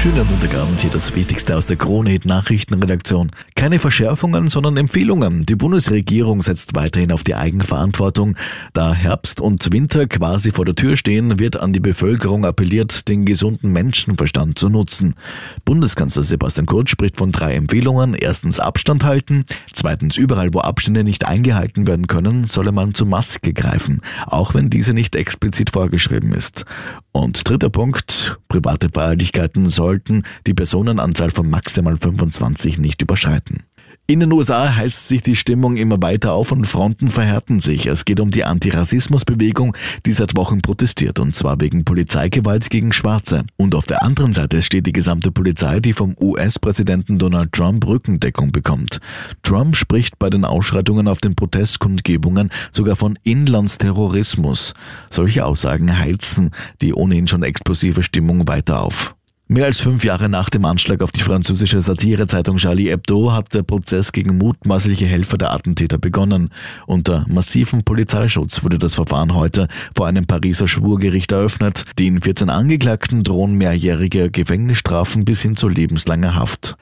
Schönen 0.00 0.28
Montagabend 0.30 0.80
hier 0.80 0.90
das 0.90 1.12
Wichtigste 1.16 1.56
aus 1.56 1.66
der 1.66 1.76
Krone 1.76 2.16
Nachrichtenredaktion. 2.22 3.32
Keine 3.56 3.80
Verschärfungen, 3.80 4.46
sondern 4.48 4.76
Empfehlungen. 4.76 5.42
Die 5.42 5.56
Bundesregierung 5.56 6.40
setzt 6.40 6.76
weiterhin 6.76 7.10
auf 7.10 7.24
die 7.24 7.34
Eigenverantwortung. 7.34 8.36
Da 8.74 8.94
Herbst 8.94 9.40
und 9.40 9.72
Winter 9.72 10.06
quasi 10.06 10.52
vor 10.52 10.64
der 10.64 10.76
Tür 10.76 10.94
stehen, 10.94 11.40
wird 11.40 11.56
an 11.56 11.72
die 11.72 11.80
Bevölkerung 11.80 12.44
appelliert, 12.44 13.08
den 13.08 13.24
gesunden 13.24 13.72
Menschenverstand 13.72 14.56
zu 14.56 14.68
nutzen. 14.68 15.16
Bundeskanzler 15.64 16.22
Sebastian 16.22 16.66
Kurz 16.66 16.90
spricht 16.90 17.16
von 17.16 17.32
drei 17.32 17.54
Empfehlungen. 17.54 18.14
Erstens 18.14 18.60
Abstand 18.60 19.02
halten. 19.02 19.46
Zweitens 19.72 20.16
überall, 20.16 20.54
wo 20.54 20.60
Abstände 20.60 21.02
nicht 21.02 21.26
eingehalten 21.26 21.88
werden 21.88 22.06
können, 22.06 22.44
solle 22.44 22.70
man 22.70 22.94
zur 22.94 23.08
Maske 23.08 23.52
greifen, 23.52 24.02
auch 24.26 24.54
wenn 24.54 24.70
diese 24.70 24.94
nicht 24.94 25.16
explizit 25.16 25.70
vorgeschrieben 25.70 26.34
ist. 26.34 26.66
Und 27.10 27.48
dritter 27.48 27.68
Punkt, 27.68 28.12
private 28.48 28.88
Feierlichkeiten 28.92 29.68
sollten 29.68 30.24
die 30.46 30.54
Personenanzahl 30.54 31.30
von 31.30 31.48
maximal 31.48 31.96
25 31.96 32.78
nicht 32.78 33.02
überschreiten. 33.02 33.67
In 34.10 34.20
den 34.20 34.32
USA 34.32 34.74
heißt 34.74 35.06
sich 35.06 35.20
die 35.20 35.36
Stimmung 35.36 35.76
immer 35.76 36.00
weiter 36.00 36.32
auf 36.32 36.50
und 36.50 36.66
Fronten 36.66 37.08
verhärten 37.08 37.60
sich. 37.60 37.84
Es 37.84 38.06
geht 38.06 38.20
um 38.20 38.30
die 38.30 38.42
Antirassismusbewegung, 38.42 39.76
die 40.06 40.14
seit 40.14 40.34
Wochen 40.34 40.62
protestiert, 40.62 41.18
und 41.18 41.34
zwar 41.34 41.60
wegen 41.60 41.84
Polizeigewalt 41.84 42.70
gegen 42.70 42.92
Schwarze. 42.92 43.44
Und 43.58 43.74
auf 43.74 43.84
der 43.84 44.02
anderen 44.02 44.32
Seite 44.32 44.62
steht 44.62 44.86
die 44.86 44.92
gesamte 44.92 45.30
Polizei, 45.30 45.80
die 45.80 45.92
vom 45.92 46.16
US-Präsidenten 46.18 47.18
Donald 47.18 47.52
Trump 47.52 47.86
Rückendeckung 47.86 48.50
bekommt. 48.50 48.98
Trump 49.42 49.76
spricht 49.76 50.18
bei 50.18 50.30
den 50.30 50.46
Ausschreitungen 50.46 51.06
auf 51.06 51.20
den 51.20 51.36
Protestkundgebungen 51.36 52.48
sogar 52.72 52.96
von 52.96 53.18
Inlandsterrorismus. 53.24 54.72
Solche 55.10 55.44
Aussagen 55.44 55.98
heizen 55.98 56.52
die 56.80 56.94
ohnehin 56.94 57.28
schon 57.28 57.42
explosive 57.42 58.02
Stimmung 58.02 58.48
weiter 58.48 58.80
auf. 58.80 59.17
Mehr 59.50 59.64
als 59.64 59.80
fünf 59.80 60.04
Jahre 60.04 60.28
nach 60.28 60.50
dem 60.50 60.66
Anschlag 60.66 61.02
auf 61.02 61.10
die 61.10 61.22
französische 61.22 61.80
Satirezeitung 61.80 62.58
Charlie 62.58 62.90
Hebdo 62.90 63.32
hat 63.32 63.54
der 63.54 63.62
Prozess 63.62 64.12
gegen 64.12 64.36
mutmaßliche 64.36 65.06
Helfer 65.06 65.38
der 65.38 65.54
Attentäter 65.54 65.96
begonnen. 65.96 66.50
Unter 66.86 67.24
massivem 67.30 67.82
Polizeischutz 67.82 68.62
wurde 68.62 68.76
das 68.76 68.94
Verfahren 68.94 69.34
heute 69.34 69.68
vor 69.96 70.06
einem 70.06 70.26
Pariser 70.26 70.68
Schwurgericht 70.68 71.32
eröffnet. 71.32 71.84
Den 71.98 72.20
14 72.20 72.50
Angeklagten 72.50 73.24
drohen 73.24 73.54
mehrjährige 73.54 74.30
Gefängnisstrafen 74.30 75.24
bis 75.24 75.40
hin 75.40 75.56
zu 75.56 75.70
lebenslanger 75.70 76.34
Haft. 76.34 76.76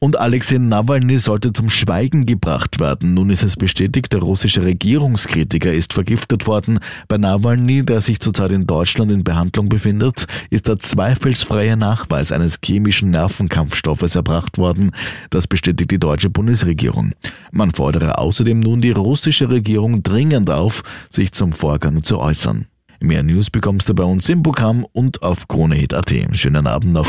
Und 0.00 0.16
Alexei 0.16 0.58
Nawalny 0.58 1.18
sollte 1.18 1.52
zum 1.52 1.68
Schweigen 1.68 2.24
gebracht 2.24 2.78
werden. 2.78 3.14
Nun 3.14 3.30
ist 3.30 3.42
es 3.42 3.56
bestätigt, 3.56 4.12
der 4.12 4.20
russische 4.20 4.62
Regierungskritiker 4.62 5.72
ist 5.72 5.92
vergiftet 5.92 6.46
worden. 6.46 6.78
Bei 7.08 7.18
Nawalny, 7.18 7.84
der 7.84 8.00
sich 8.00 8.20
zurzeit 8.20 8.52
in 8.52 8.66
Deutschland 8.66 9.10
in 9.10 9.24
Behandlung 9.24 9.68
befindet, 9.68 10.26
ist 10.50 10.68
der 10.68 10.78
zweifelsfreie 10.78 11.76
Nachweis 11.76 12.30
eines 12.30 12.60
chemischen 12.64 13.10
Nervenkampfstoffes 13.10 14.14
erbracht 14.14 14.56
worden. 14.56 14.92
Das 15.30 15.48
bestätigt 15.48 15.90
die 15.90 15.98
deutsche 15.98 16.30
Bundesregierung. 16.30 17.12
Man 17.50 17.72
fordere 17.72 18.18
außerdem 18.18 18.60
nun 18.60 18.80
die 18.80 18.92
russische 18.92 19.50
Regierung 19.50 20.04
dringend 20.04 20.48
auf, 20.48 20.84
sich 21.10 21.32
zum 21.32 21.52
Vorgang 21.52 22.04
zu 22.04 22.20
äußern. 22.20 22.66
Mehr 23.00 23.24
News 23.24 23.50
bekommst 23.50 23.88
du 23.88 23.94
bei 23.94 24.04
uns 24.04 24.28
im 24.28 24.44
Programm 24.44 24.86
und 24.92 25.24
auf 25.24 25.48
KroneHit.at. 25.48 26.12
Schönen 26.34 26.68
Abend 26.68 26.92
noch. 26.92 27.08